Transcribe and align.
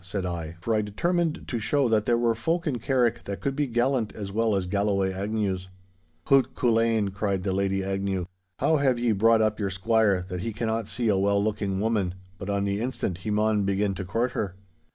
said 0.03 0.25
I, 0.25 0.55
for 0.59 0.73
I 0.73 0.81
determined 0.81 1.43
to 1.47 1.59
show 1.59 1.87
that 1.87 2.07
there 2.07 2.17
were 2.17 2.33
folk 2.33 2.65
in 2.65 2.79
Carrick 2.79 3.25
that 3.25 3.39
could 3.39 3.55
be 3.55 3.67
gallant 3.67 4.13
as 4.15 4.31
well 4.31 4.55
as 4.55 4.65
Galloway 4.65 5.13
Agnews. 5.13 5.69
'Hoot, 6.25 6.55
Culzean,' 6.55 7.13
cried 7.13 7.43
the 7.43 7.53
Lady 7.53 7.83
Agnew, 7.83 8.25
'how 8.57 8.77
have 8.77 8.97
ye 8.97 9.11
brought 9.11 9.43
up 9.43 9.59
your 9.59 9.69
squire, 9.69 10.25
that 10.27 10.41
he 10.41 10.53
cannot 10.53 10.87
see 10.87 11.07
a 11.07 11.17
well 11.19 11.43
looking 11.43 11.79
woman, 11.79 12.15
but 12.39 12.49
on 12.49 12.63
the 12.65 12.81
instant 12.81 13.19
he 13.19 13.29
maun 13.29 13.63
begin 13.63 13.93
to 13.93 14.03
court 14.03 14.31
her? 14.31 14.55